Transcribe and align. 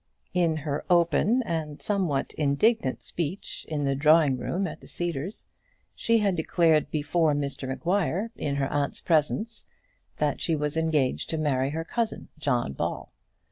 In 0.33 0.57
her 0.57 0.83
open 0.89 1.43
and 1.43 1.79
somewhat 1.79 2.33
indignant 2.33 3.03
speech 3.03 3.67
in 3.69 3.83
the 3.85 3.93
drawing 3.93 4.35
room 4.35 4.65
at 4.65 4.81
the 4.81 4.87
Cedars, 4.87 5.45
she 5.93 6.17
had 6.17 6.35
declared 6.35 6.89
before 6.89 7.35
Mr 7.35 7.67
Maguire, 7.67 8.31
in 8.35 8.55
her 8.55 8.67
aunt's 8.73 8.99
presence, 8.99 9.69
that 10.17 10.41
she 10.41 10.55
was 10.55 10.75
engaged 10.75 11.29
to 11.29 11.37
marry 11.37 11.69
her 11.69 11.83
cousin, 11.85 12.29
John 12.39 12.73
Ball. 12.73 13.13